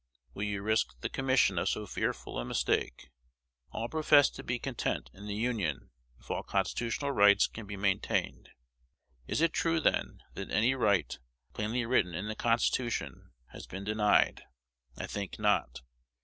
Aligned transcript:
Will 0.33 0.45
you 0.45 0.63
risk 0.63 0.99
the 1.01 1.09
commission 1.09 1.59
of 1.59 1.69
so 1.69 1.85
fearful 1.85 2.39
a 2.39 2.43
mistake? 2.43 3.11
All 3.69 3.87
profess 3.87 4.31
to 4.31 4.41
be 4.43 4.57
content 4.57 5.11
in 5.13 5.27
the 5.27 5.35
Union 5.35 5.91
if 6.19 6.31
all 6.31 6.41
constitutional 6.41 7.11
rights 7.11 7.45
can 7.45 7.67
be 7.67 7.77
maintained. 7.77 8.49
Is 9.27 9.41
it 9.41 9.53
true, 9.53 9.79
then, 9.79 10.23
that 10.33 10.49
any 10.49 10.73
right, 10.73 11.15
plainly 11.53 11.85
written 11.85 12.15
in 12.15 12.27
the 12.27 12.35
Constitution, 12.35 13.29
has 13.51 13.67
been 13.67 13.83
denied? 13.83 14.41
I 14.97 15.05
think 15.05 15.37
not. 15.37 15.81